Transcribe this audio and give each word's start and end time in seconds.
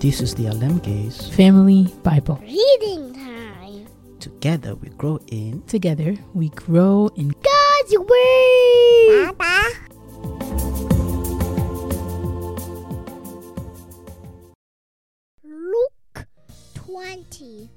This 0.00 0.22
is 0.22 0.34
the 0.34 0.46
Alem 0.46 0.78
Gaze. 0.78 1.28
Family 1.36 1.86
Bible. 2.02 2.40
Reading 2.40 3.12
time. 3.12 3.86
Together 4.18 4.74
we 4.74 4.88
grow 4.96 5.20
in 5.26 5.60
Together 5.64 6.16
we 6.32 6.48
grow 6.48 7.10
in 7.16 7.28
God's 7.28 7.98
Word. 7.98 9.36
Papa. 9.36 9.68
Luke 15.44 16.26
20. 16.76 17.68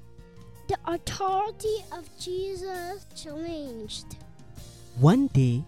The 0.70 0.78
authority 0.86 1.84
of 1.92 2.10
Jesus 2.18 3.06
changed. 3.22 4.16
One 5.02 5.28
day, 5.28 5.62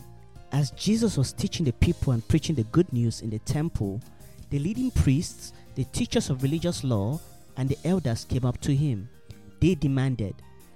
as 0.54 0.72
Jesus 0.72 1.18
was 1.18 1.34
teaching 1.34 1.66
the 1.66 1.74
people 1.74 2.14
and 2.14 2.26
preaching 2.30 2.56
the 2.56 2.64
good 2.72 2.94
news 2.94 3.20
in 3.20 3.30
the 3.30 3.40
temple, 3.40 4.00
the 4.52 4.60
leading 4.60 4.92
priests, 4.92 5.52
the 5.76 5.84
teachers 5.86 6.30
of 6.30 6.42
religious 6.42 6.84
law, 6.84 7.20
and 7.58 7.70
the 7.70 7.78
elders 7.84 8.26
came 8.26 8.46
up 8.46 8.60
to 8.62 8.74
him. 8.76 9.10
They 9.60 9.76
demanded, 9.76 10.36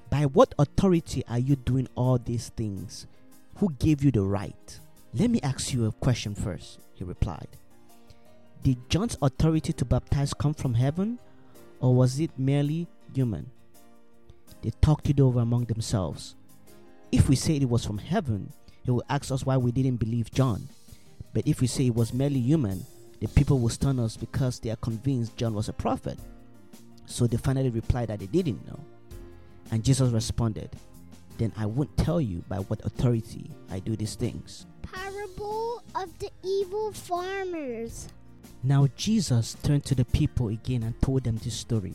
By 0.10 0.26
what 0.26 0.54
authority 0.60 1.24
are 1.30 1.40
you 1.40 1.56
doing 1.56 1.88
all 1.96 2.18
these 2.18 2.50
things? 2.50 3.08
Who 3.58 3.72
gave 3.80 4.04
you 4.04 4.12
the 4.12 4.22
right? 4.22 4.80
Let 5.14 5.30
me 5.30 5.40
ask 5.42 5.74
you 5.74 5.86
a 5.86 5.92
question 5.92 6.36
first, 6.36 6.80
he 6.94 7.04
replied. 7.04 7.48
Did 8.62 8.90
John's 8.90 9.18
authority 9.22 9.74
to 9.74 9.86
baptize 9.86 10.34
come 10.34 10.54
from 10.54 10.74
heaven, 10.74 11.18
or 11.80 11.96
was 11.96 12.20
it 12.20 12.32
merely 12.38 12.88
human? 13.14 13.50
They 14.62 14.72
talked 14.82 15.10
it 15.10 15.20
over 15.20 15.40
among 15.40 15.66
themselves. 15.66 16.36
If 17.12 17.30
we 17.30 17.36
say 17.36 17.56
it 17.56 17.70
was 17.70 17.86
from 17.86 17.98
heaven, 17.98 18.52
he 18.84 18.92
will 18.92 19.04
ask 19.10 19.32
us 19.32 19.46
why 19.46 19.56
we 19.58 19.72
didn't 19.72 19.98
believe 19.98 20.32
John. 20.32 20.68
But 21.34 21.48
if 21.48 21.62
we 21.62 21.68
say 21.68 21.88
it 21.88 21.96
was 21.96 22.14
merely 22.14 22.40
human, 22.40 22.86
the 23.20 23.28
people 23.28 23.60
will 23.60 23.70
stun 23.70 24.00
us 24.00 24.16
because 24.16 24.60
they 24.60 24.70
are 24.70 24.78
convinced 24.78 25.36
John 25.36 25.54
was 25.54 25.70
a 25.70 25.74
prophet. 25.74 26.18
So 27.06 27.28
they 27.28 27.38
finally 27.38 27.70
replied 27.70 28.10
that 28.10 28.20
they 28.20 28.28
didn't 28.28 28.66
know. 28.68 28.80
And 29.72 29.84
Jesus 29.84 30.12
responded, 30.12 30.70
Then 31.38 31.52
I 31.58 31.66
won't 31.66 31.96
tell 31.98 32.22
you 32.22 32.44
by 32.48 32.58
what 32.58 32.86
authority 32.86 33.50
I 33.70 33.80
do 33.80 33.96
these 33.96 34.16
things. 34.16 34.66
Parable 34.82 35.84
of 35.96 36.18
the 36.20 36.30
evil 36.44 36.92
farmers. 36.94 38.08
Now 38.64 38.88
Jesus 38.96 39.56
turned 39.64 39.86
to 39.86 39.96
the 39.96 40.06
people 40.06 40.50
again 40.50 40.84
and 40.84 41.00
told 41.02 41.24
them 41.24 41.38
this 41.38 41.56
story. 41.56 41.94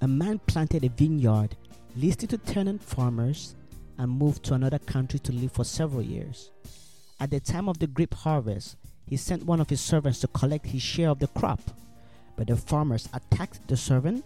A 0.00 0.08
man 0.08 0.38
planted 0.46 0.84
a 0.84 0.88
vineyard, 0.88 1.56
leased 1.96 2.22
it 2.24 2.30
to 2.30 2.38
tenant 2.38 2.82
farmers, 2.82 3.54
and 3.98 4.10
moved 4.10 4.42
to 4.44 4.54
another 4.54 4.78
country 4.78 5.18
to 5.20 5.32
live 5.32 5.52
for 5.52 5.64
several 5.64 6.02
years. 6.02 6.50
At 7.20 7.30
the 7.30 7.40
time 7.40 7.68
of 7.68 7.78
the 7.78 7.86
grape 7.86 8.14
harvest, 8.14 8.76
he 9.06 9.16
sent 9.16 9.44
one 9.44 9.60
of 9.60 9.70
his 9.70 9.80
servants 9.80 10.20
to 10.20 10.28
collect 10.28 10.66
his 10.66 10.82
share 10.82 11.10
of 11.10 11.18
the 11.18 11.28
crop. 11.28 11.60
But 12.36 12.48
the 12.48 12.56
farmers 12.56 13.08
attacked 13.12 13.66
the 13.68 13.76
servant, 13.76 14.24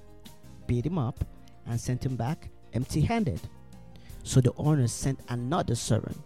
beat 0.66 0.86
him 0.86 0.98
up, 0.98 1.24
and 1.66 1.78
sent 1.80 2.04
him 2.04 2.16
back 2.16 2.48
empty 2.72 3.00
handed. 3.00 3.40
So 4.22 4.40
the 4.40 4.52
owner 4.56 4.88
sent 4.88 5.20
another 5.28 5.74
servant, 5.74 6.18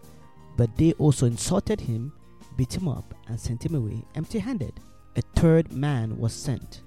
but 0.57 0.77
they 0.77 0.93
also 0.95 1.27
insulted 1.27 1.81
him, 1.81 2.13
beat 2.57 2.77
him 2.77 2.89
up, 2.89 3.15
and 3.29 3.39
sent 3.39 3.65
him 3.65 3.75
away 3.75 4.03
empty 4.15 4.39
handed. 4.39 4.75
A 5.17 5.23
third 5.37 5.73
man 5.73 6.19
was 6.19 6.33
sent, 6.33 6.83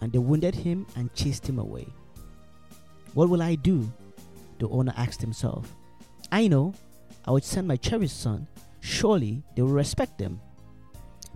and 0.00 0.12
they 0.12 0.18
wounded 0.18 0.54
him 0.54 0.86
and 0.96 1.12
chased 1.14 1.48
him 1.48 1.58
away. 1.58 1.86
What 3.14 3.28
will 3.28 3.42
I 3.42 3.54
do? 3.54 3.92
The 4.58 4.68
owner 4.68 4.92
asked 4.96 5.20
himself. 5.20 5.74
I 6.30 6.48
know, 6.48 6.74
I 7.24 7.30
would 7.30 7.44
send 7.44 7.68
my 7.68 7.76
cherished 7.76 8.20
son. 8.20 8.46
Surely 8.80 9.42
they 9.54 9.62
will 9.62 9.70
respect 9.70 10.20
him. 10.20 10.40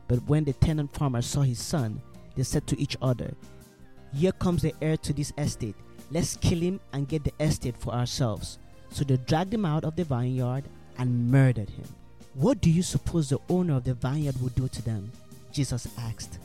But 0.08 0.26
when 0.26 0.44
the 0.44 0.54
tenant 0.54 0.92
farmer 0.92 1.22
saw 1.22 1.42
his 1.42 1.60
son, 1.60 2.00
they 2.34 2.42
said 2.42 2.66
to 2.66 2.80
each 2.80 2.96
other, 3.02 3.34
Here 4.14 4.32
comes 4.32 4.62
the 4.62 4.74
heir 4.80 4.96
to 4.96 5.12
this 5.12 5.32
estate. 5.38 5.76
Let's 6.10 6.36
kill 6.36 6.58
him 6.58 6.80
and 6.92 7.06
get 7.06 7.24
the 7.24 7.32
estate 7.38 7.76
for 7.76 7.92
ourselves. 7.92 8.58
So 8.90 9.04
they 9.04 9.18
dragged 9.18 9.52
him 9.52 9.66
out 9.66 9.84
of 9.84 9.96
the 9.96 10.04
vineyard 10.04 10.64
and 10.96 11.30
murdered 11.30 11.68
him. 11.68 11.86
What 12.34 12.60
do 12.60 12.70
you 12.70 12.82
suppose 12.82 13.28
the 13.28 13.38
owner 13.48 13.76
of 13.76 13.84
the 13.84 13.94
vineyard 13.94 14.40
would 14.40 14.54
do 14.54 14.68
to 14.68 14.82
them? 14.82 15.12
Jesus 15.52 15.88
asked. 15.98 16.38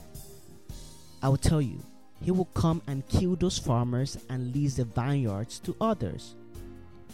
I 1.21 1.29
will 1.29 1.37
tell 1.37 1.61
you, 1.61 1.79
he 2.21 2.31
will 2.31 2.49
come 2.53 2.81
and 2.87 3.07
kill 3.07 3.35
those 3.35 3.57
farmers 3.57 4.17
and 4.29 4.53
lease 4.53 4.75
the 4.75 4.85
vineyards 4.85 5.59
to 5.59 5.75
others. 5.79 6.35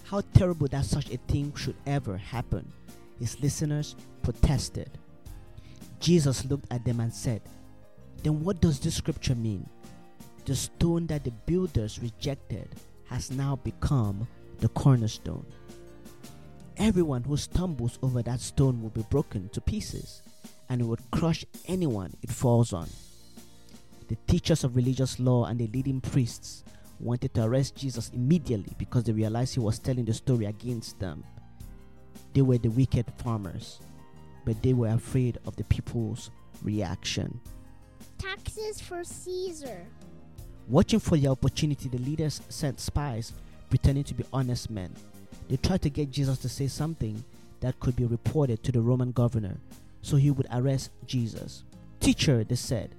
How 0.06 0.22
terrible 0.34 0.68
that 0.70 0.86
such 0.86 1.12
a 1.12 1.18
thing 1.18 1.54
should 1.56 1.76
ever 1.86 2.18
happen. 2.18 2.72
His 3.20 3.40
listeners 3.40 3.96
protested. 4.24 4.90
Jesus 6.00 6.46
looked 6.46 6.72
at 6.72 6.86
them 6.86 7.00
and 7.00 7.14
said, 7.14 7.42
Then 8.24 8.44
what 8.44 8.62
does 8.62 8.80
this 8.80 8.96
scripture 8.96 9.36
mean? 9.36 9.68
The 10.46 10.56
stone 10.56 11.08
that 11.08 11.24
the 11.24 11.32
builders 11.32 12.00
rejected 12.00 12.70
has 13.06 13.32
now 13.32 13.58
become 13.58 14.28
the 14.60 14.70
cornerstone. 14.70 15.46
Everyone 16.78 17.24
who 17.24 17.36
stumbles 17.36 18.00
over 18.02 18.22
that 18.24 18.40
stone 18.40 18.82
will 18.82 18.90
be 18.90 19.06
broken 19.10 19.50
to 19.50 19.62
pieces, 19.62 20.22
and 20.70 20.80
it 20.82 20.86
would 20.86 21.12
crush 21.12 21.44
anyone 21.68 22.14
it 22.22 22.32
falls 22.32 22.72
on. 22.72 22.88
The 24.08 24.18
teachers 24.28 24.64
of 24.64 24.76
religious 24.76 25.20
law 25.20 25.46
and 25.46 25.60
the 25.60 25.68
leading 25.68 26.02
priests 26.02 26.64
wanted 27.00 27.34
to 27.34 27.44
arrest 27.44 27.76
Jesus 27.76 28.10
immediately 28.14 28.74
because 28.78 29.04
they 29.04 29.12
realized 29.12 29.54
he 29.54 29.60
was 29.60 29.80
telling 29.80 30.06
the 30.06 30.14
story 30.14 30.46
against 30.46 31.00
them. 31.00 31.24
They 32.34 32.42
were 32.42 32.58
the 32.58 32.70
wicked 32.70 33.06
farmers, 33.18 33.80
but 34.46 34.62
they 34.62 34.74
were 34.74 34.90
afraid 34.90 35.38
of 35.46 35.56
the 35.56 35.64
people's 35.66 36.32
reaction. 36.64 37.40
Taxes 38.18 38.82
for 38.82 39.04
Caesar. 39.04 39.86
Watching 40.68 41.00
for 41.00 41.18
the 41.18 41.28
opportunity, 41.28 41.90
the 41.90 41.98
leaders 41.98 42.42
sent 42.50 42.80
spies 42.80 43.34
pretending 43.70 44.04
to 44.06 44.14
be 44.14 44.26
honest 44.34 44.70
men. 44.70 44.94
They 45.48 45.58
tried 45.58 45.82
to 45.84 45.90
get 45.90 46.12
Jesus 46.12 46.38
to 46.40 46.50
say 46.50 46.68
something 46.68 47.24
that 47.62 47.80
could 47.80 47.96
be 47.96 48.06
reported 48.06 48.64
to 48.64 48.72
the 48.72 48.82
Roman 48.82 49.12
governor 49.12 49.58
so 50.02 50.16
he 50.16 50.32
would 50.32 50.48
arrest 50.52 50.92
Jesus. 51.06 51.64
Teacher, 52.00 52.44
they 52.44 52.56
said, 52.56 52.96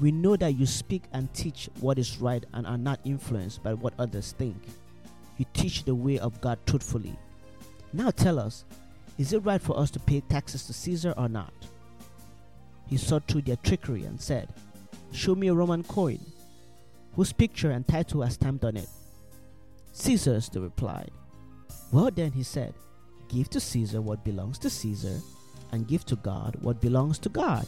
we 0.00 0.12
know 0.12 0.36
that 0.36 0.56
you 0.56 0.64
speak 0.66 1.02
and 1.12 1.32
teach 1.34 1.68
what 1.80 1.98
is 1.98 2.18
right 2.18 2.44
and 2.54 2.66
are 2.66 2.78
not 2.78 3.00
influenced 3.04 3.62
by 3.62 3.74
what 3.74 3.94
others 3.98 4.32
think. 4.38 4.56
You 5.38 5.46
teach 5.52 5.84
the 5.84 5.94
way 5.94 6.18
of 6.18 6.40
God 6.40 6.58
truthfully. 6.66 7.18
Now 7.92 8.10
tell 8.10 8.38
us, 8.38 8.64
is 9.18 9.32
it 9.32 9.44
right 9.44 9.60
for 9.60 9.78
us 9.78 9.90
to 9.90 10.00
pay 10.00 10.20
taxes 10.20 10.66
to 10.66 10.72
Caesar 10.72 11.12
or 11.16 11.28
not? 11.28 11.52
He 12.86 12.96
saw 12.96 13.18
through 13.18 13.42
their 13.42 13.56
trickery 13.56 14.04
and 14.04 14.20
said, 14.20 14.48
Show 15.12 15.34
me 15.34 15.48
a 15.48 15.54
Roman 15.54 15.82
coin. 15.82 16.20
Whose 17.14 17.32
picture 17.32 17.70
and 17.70 17.86
title 17.86 18.22
are 18.22 18.30
stamped 18.30 18.64
on 18.64 18.76
it? 18.76 18.88
Caesar's, 19.92 20.48
they 20.48 20.60
replied. 20.60 21.10
Well, 21.90 22.10
then, 22.10 22.32
he 22.32 22.42
said, 22.42 22.74
Give 23.28 23.50
to 23.50 23.60
Caesar 23.60 24.00
what 24.00 24.24
belongs 24.24 24.58
to 24.60 24.70
Caesar, 24.70 25.20
and 25.72 25.88
give 25.88 26.04
to 26.06 26.16
God 26.16 26.56
what 26.60 26.80
belongs 26.80 27.18
to 27.20 27.28
God. 27.28 27.66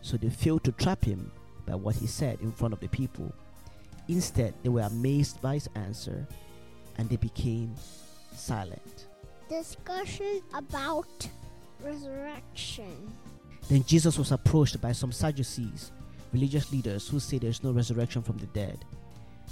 So 0.00 0.16
they 0.16 0.30
failed 0.30 0.64
to 0.64 0.72
trap 0.72 1.04
him 1.04 1.30
by 1.66 1.74
what 1.74 1.96
he 1.96 2.06
said 2.06 2.40
in 2.40 2.52
front 2.52 2.72
of 2.72 2.80
the 2.80 2.88
people. 2.88 3.32
Instead, 4.08 4.54
they 4.62 4.68
were 4.68 4.82
amazed 4.82 5.40
by 5.42 5.54
his 5.54 5.68
answer 5.74 6.26
and 6.98 7.08
they 7.08 7.16
became 7.16 7.74
silent. 8.34 9.06
Discussion 9.48 10.40
about 10.54 11.28
resurrection. 11.82 13.12
Then 13.68 13.84
Jesus 13.84 14.18
was 14.18 14.32
approached 14.32 14.80
by 14.80 14.92
some 14.92 15.12
Sadducees, 15.12 15.92
religious 16.32 16.72
leaders 16.72 17.08
who 17.08 17.20
say 17.20 17.38
there 17.38 17.50
is 17.50 17.62
no 17.62 17.72
resurrection 17.72 18.22
from 18.22 18.38
the 18.38 18.46
dead. 18.46 18.84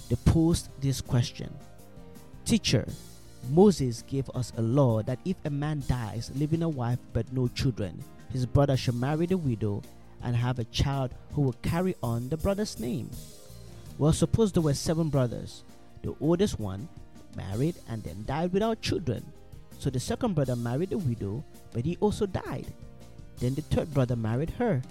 They 0.09 0.17
posed 0.25 0.69
this 0.81 1.01
question 1.01 1.53
Teacher, 2.45 2.87
Moses 3.49 4.03
gave 4.03 4.29
us 4.31 4.53
a 4.57 4.63
law 4.63 5.03
that 5.03 5.19
if 5.25 5.37
a 5.45 5.51
man 5.51 5.83
dies, 5.89 6.31
leaving 6.35 6.63
a 6.63 6.69
wife 6.69 6.99
but 7.13 7.33
no 7.33 7.49
children, 7.49 8.03
his 8.33 8.47
brother 8.47 8.77
shall 8.77 8.95
marry 8.95 9.27
the 9.27 9.37
widow 9.37 9.83
and 10.23 10.37
have 10.37 10.59
a 10.59 10.65
child 10.65 11.15
who 11.33 11.43
will 11.43 11.57
carry 11.63 11.95
on 12.03 12.29
the 12.29 12.37
brother's 12.37 12.79
name. 12.79 13.11
Well, 13.99 14.13
suppose 14.13 14.53
there 14.53 14.63
were 14.63 14.75
seven 14.75 15.09
brothers. 15.09 15.63
The 16.03 16.15
oldest 16.21 16.59
one 16.59 16.89
married 17.37 17.77
and 17.89 18.03
then 18.03 18.25
died 18.27 18.53
without 18.53 18.81
children. 18.81 19.25
So 19.81 19.89
the 19.89 19.99
second 19.99 20.35
brother 20.35 20.57
married 20.57 20.91
the 20.91 20.99
widow, 20.99 21.43
but 21.73 21.87
he 21.87 21.97
also 22.01 22.27
died. 22.27 22.67
Then 23.39 23.55
the 23.55 23.63
third 23.63 23.93
brother 23.95 24.15
married 24.15 24.51
her. 24.51 24.83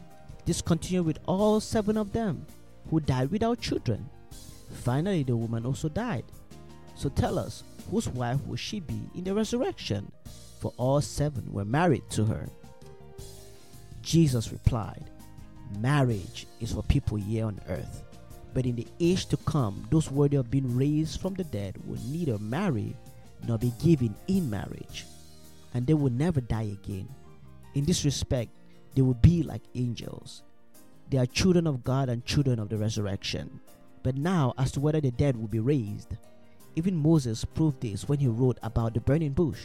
This 0.47 0.63
continued 0.63 1.05
with 1.05 1.19
all 1.27 1.59
seven 1.59 1.95
of 1.95 2.11
them, 2.11 2.43
who 2.89 2.99
died 2.99 3.29
without 3.29 3.61
children. 3.61 4.09
Finally, 4.81 5.21
the 5.21 5.37
woman 5.37 5.63
also 5.63 5.89
died. 5.89 6.23
So 6.95 7.07
tell 7.09 7.37
us, 7.37 7.63
whose 7.91 8.09
wife 8.09 8.39
will 8.47 8.55
she 8.55 8.79
be 8.79 8.99
in 9.13 9.25
the 9.25 9.35
resurrection? 9.35 10.11
For 10.59 10.73
all 10.77 11.01
seven 11.01 11.53
were 11.53 11.65
married 11.65 12.09
to 12.17 12.25
her. 12.25 12.49
Jesus 14.01 14.51
replied, 14.51 15.05
Marriage 15.77 16.47
is 16.59 16.73
for 16.73 16.81
people 16.81 17.17
here 17.17 17.45
on 17.45 17.61
earth. 17.69 18.03
But 18.55 18.65
in 18.65 18.75
the 18.75 18.87
age 18.99 19.27
to 19.27 19.37
come, 19.37 19.87
those 19.91 20.09
worthy 20.09 20.37
of 20.37 20.49
being 20.49 20.75
raised 20.75 21.21
from 21.21 21.35
the 21.35 21.43
dead 21.43 21.77
will 21.85 21.99
neither 22.07 22.39
marry 22.39 22.95
nor 23.47 23.57
be 23.57 23.73
given 23.81 24.15
in 24.27 24.49
marriage, 24.49 25.05
and 25.73 25.85
they 25.85 25.93
will 25.93 26.11
never 26.11 26.41
die 26.41 26.75
again. 26.83 27.07
In 27.75 27.85
this 27.85 28.05
respect, 28.05 28.51
they 28.95 29.01
will 29.01 29.15
be 29.15 29.43
like 29.43 29.61
angels. 29.75 30.43
They 31.09 31.17
are 31.17 31.25
children 31.25 31.67
of 31.67 31.83
God 31.83 32.09
and 32.09 32.25
children 32.25 32.59
of 32.59 32.69
the 32.69 32.77
resurrection. 32.77 33.59
But 34.03 34.15
now, 34.15 34.53
as 34.57 34.71
to 34.73 34.79
whether 34.79 35.01
the 35.01 35.11
dead 35.11 35.35
will 35.35 35.47
be 35.47 35.59
raised, 35.59 36.15
even 36.75 36.95
Moses 36.95 37.45
proved 37.45 37.81
this 37.81 38.07
when 38.07 38.19
he 38.19 38.27
wrote 38.27 38.57
about 38.63 38.93
the 38.93 39.01
burning 39.01 39.33
bush. 39.33 39.61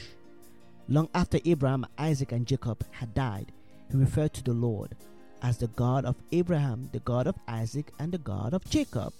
Long 0.88 1.08
after 1.14 1.38
Abraham, 1.44 1.86
Isaac, 1.98 2.32
and 2.32 2.46
Jacob 2.46 2.84
had 2.90 3.14
died, 3.14 3.52
he 3.90 3.96
referred 3.96 4.32
to 4.34 4.42
the 4.42 4.52
Lord 4.52 4.96
as 5.42 5.58
the 5.58 5.68
God 5.68 6.04
of 6.04 6.16
Abraham, 6.32 6.88
the 6.92 7.00
God 7.00 7.26
of 7.26 7.36
Isaac, 7.46 7.92
and 7.98 8.12
the 8.12 8.18
God 8.18 8.54
of 8.54 8.68
Jacob. 8.68 9.12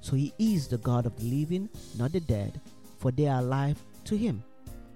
So 0.00 0.16
he 0.16 0.32
is 0.38 0.68
the 0.68 0.78
God 0.78 1.06
of 1.06 1.16
the 1.18 1.24
living, 1.24 1.68
not 1.98 2.12
the 2.12 2.20
dead, 2.20 2.60
for 3.00 3.10
they 3.10 3.26
are 3.26 3.40
alive 3.40 3.78
to 4.04 4.16
him. 4.16 4.44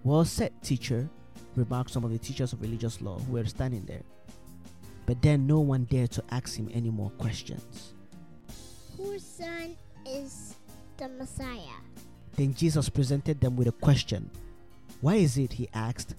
Well 0.04 0.26
said, 0.26 0.52
teacher, 0.62 1.08
remarked 1.56 1.90
some 1.90 2.04
of 2.04 2.12
the 2.12 2.18
teachers 2.18 2.52
of 2.52 2.60
religious 2.60 3.00
law 3.00 3.18
who 3.18 3.32
were 3.32 3.46
standing 3.46 3.84
there. 3.86 4.02
But 5.06 5.22
then 5.22 5.46
no 5.46 5.60
one 5.60 5.84
dared 5.84 6.10
to 6.12 6.24
ask 6.30 6.56
him 6.56 6.70
any 6.72 6.90
more 6.90 7.10
questions. 7.10 7.94
Whose 8.98 9.24
son 9.24 9.76
is 10.06 10.54
the 10.98 11.08
Messiah? 11.08 11.80
Then 12.36 12.52
Jesus 12.54 12.90
presented 12.90 13.40
them 13.40 13.56
with 13.56 13.68
a 13.68 13.72
question. 13.72 14.30
Why 15.00 15.16
is 15.16 15.38
it, 15.38 15.54
he 15.54 15.68
asked, 15.72 16.14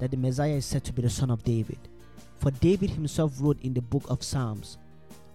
that 0.00 0.10
the 0.10 0.16
Messiah 0.16 0.54
is 0.54 0.66
said 0.66 0.82
to 0.84 0.92
be 0.92 1.02
the 1.02 1.10
son 1.10 1.30
of 1.30 1.44
David? 1.44 1.78
For 2.38 2.50
David 2.50 2.90
himself 2.90 3.34
wrote 3.38 3.60
in 3.62 3.74
the 3.74 3.82
book 3.82 4.04
of 4.08 4.24
Psalms, 4.24 4.78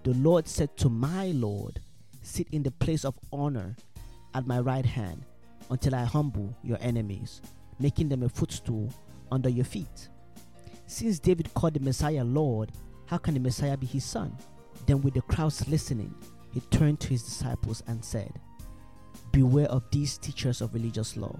The 0.03 0.13
Lord 0.13 0.47
said 0.47 0.75
to 0.77 0.89
my 0.89 1.27
Lord, 1.27 1.79
Sit 2.21 2.47
in 2.51 2.63
the 2.63 2.71
place 2.71 3.05
of 3.05 3.17
honor 3.31 3.75
at 4.33 4.47
my 4.47 4.59
right 4.59 4.85
hand 4.85 5.23
until 5.69 5.95
I 5.95 6.03
humble 6.03 6.55
your 6.63 6.77
enemies, 6.81 7.41
making 7.79 8.09
them 8.09 8.23
a 8.23 8.29
footstool 8.29 8.93
under 9.31 9.49
your 9.49 9.65
feet. 9.65 10.09
Since 10.87 11.19
David 11.19 11.53
called 11.53 11.73
the 11.73 11.79
Messiah 11.79 12.23
Lord, 12.23 12.71
how 13.07 13.17
can 13.17 13.33
the 13.33 13.39
Messiah 13.39 13.77
be 13.77 13.85
his 13.85 14.05
son? 14.05 14.35
Then, 14.85 15.01
with 15.01 15.15
the 15.15 15.21
crowds 15.21 15.67
listening, 15.67 16.13
he 16.53 16.59
turned 16.71 16.99
to 17.01 17.09
his 17.09 17.23
disciples 17.23 17.83
and 17.87 18.03
said, 18.03 18.31
Beware 19.31 19.67
of 19.67 19.83
these 19.91 20.17
teachers 20.17 20.61
of 20.61 20.73
religious 20.73 21.17
law, 21.17 21.35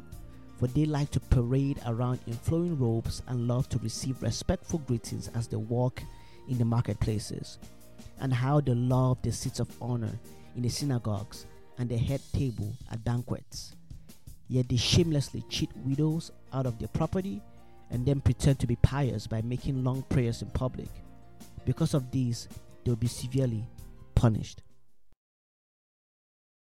for 0.57 0.67
they 0.67 0.85
like 0.85 1.11
to 1.11 1.19
parade 1.19 1.79
around 1.85 2.19
in 2.27 2.33
flowing 2.33 2.77
robes 2.77 3.21
and 3.27 3.47
love 3.47 3.69
to 3.69 3.77
receive 3.79 4.21
respectful 4.21 4.79
greetings 4.79 5.29
as 5.29 5.47
they 5.47 5.57
walk 5.57 6.01
in 6.49 6.57
the 6.57 6.65
marketplaces, 6.65 7.59
and 8.19 8.33
how 8.33 8.59
they 8.59 8.73
love 8.73 9.21
the 9.21 9.31
seats 9.31 9.59
of 9.59 9.69
honor 9.81 10.19
in 10.55 10.61
the 10.63 10.69
synagogues 10.69 11.45
and 11.77 11.89
the 11.89 11.97
head 11.97 12.21
table 12.33 12.73
at 12.91 13.03
banquets. 13.03 13.75
Yet 14.47 14.69
they 14.69 14.77
shamelessly 14.77 15.43
cheat 15.49 15.71
widows 15.77 16.31
out 16.53 16.65
of 16.65 16.77
their 16.79 16.87
property 16.89 17.41
and 17.89 18.05
then 18.05 18.21
pretend 18.21 18.59
to 18.59 18.67
be 18.67 18.75
pious 18.77 19.27
by 19.27 19.41
making 19.41 19.83
long 19.83 20.03
prayers 20.03 20.41
in 20.41 20.49
public. 20.49 20.89
Because 21.65 21.93
of 21.93 22.11
these, 22.11 22.47
they 22.83 22.91
will 22.91 22.95
be 22.95 23.07
severely 23.07 23.67
punished. 24.13 24.61